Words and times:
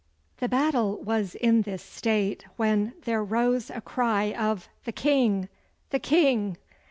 The 0.37 0.49
battle 0.49 0.97
was 1.03 1.35
in 1.35 1.61
this 1.61 1.83
state 1.83 2.43
when 2.55 2.93
there 3.03 3.23
rose 3.23 3.69
a 3.69 3.81
cry 3.81 4.33
of 4.33 4.67
'The 4.83 4.93
King, 4.93 5.47
the 5.91 5.99
King! 5.99 6.57